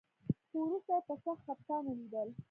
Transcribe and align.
خو 0.49 0.55
وروسته 0.65 0.91
يې 0.95 1.01
په 1.07 1.13
سخت 1.23 1.41
خپګان 1.45 1.83
وليدل. 1.85 2.29